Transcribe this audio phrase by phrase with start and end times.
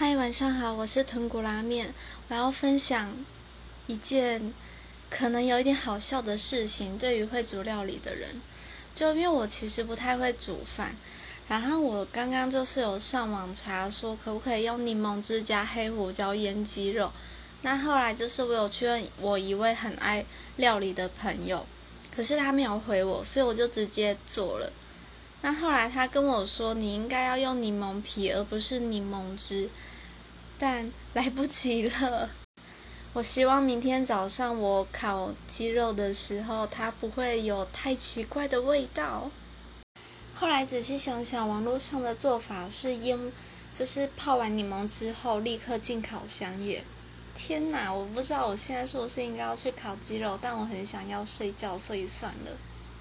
[0.00, 1.92] 嗨，晚上好，我是豚骨拉面。
[2.28, 3.14] 我要分享
[3.86, 4.54] 一件
[5.10, 8.40] 可能有一点好笑的事情，对于会煮料理的人，
[8.94, 10.96] 就因为我其实不太会煮饭，
[11.48, 17.12] 然后我刚刚就是有上网查说可不可以用柠檬汁加黑胡椒腌鸡肉，
[17.60, 20.24] 那后来就是我有去问我一位很爱
[20.56, 21.66] 料理的朋友，
[22.10, 24.72] 可是他没有回我，所以我就直接做了。
[25.42, 29.70] 那后来他跟我说，你应该要用柠檬皮，而不是柠檬汁，
[30.58, 32.28] 但来不及了。
[33.14, 39.30] 我希望明天早上我烤鸡肉的时候，它不会有太奇怪的味道。
[40.34, 43.32] 后来仔细想想，网络上的做法是腌，
[43.74, 46.84] 就是泡完柠檬之后立刻进烤箱耶。
[47.34, 52.52] 天哪，我不知道我现在是不是应该要去烤鸡肉，但我很想要睡觉，所以算了。